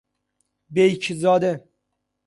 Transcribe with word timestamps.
بیک 0.73 1.13
زاده 1.13 1.67